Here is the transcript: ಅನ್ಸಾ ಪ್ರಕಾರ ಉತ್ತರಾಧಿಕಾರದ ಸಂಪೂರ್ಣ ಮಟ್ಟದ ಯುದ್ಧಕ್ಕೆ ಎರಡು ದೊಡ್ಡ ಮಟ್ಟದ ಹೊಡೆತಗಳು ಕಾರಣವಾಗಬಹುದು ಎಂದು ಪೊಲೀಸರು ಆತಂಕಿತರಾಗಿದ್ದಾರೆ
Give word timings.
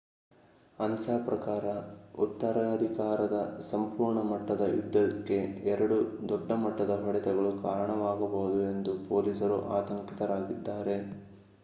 ಅನ್ಸಾ 0.77 1.15
ಪ್ರಕಾರ 1.25 1.65
ಉತ್ತರಾಧಿಕಾರದ 2.19 3.35
ಸಂಪೂರ್ಣ 3.67 4.21
ಮಟ್ಟದ 4.29 4.63
ಯುದ್ಧಕ್ಕೆ 4.71 5.37
ಎರಡು 5.73 5.97
ದೊಡ್ಡ 6.27 6.51
ಮಟ್ಟದ 6.63 6.95
ಹೊಡೆತಗಳು 7.03 7.51
ಕಾರಣವಾಗಬಹುದು 7.63 8.59
ಎಂದು 8.71 8.93
ಪೊಲೀಸರು 9.07 9.59
ಆತಂಕಿತರಾಗಿದ್ದಾರೆ 9.77 10.97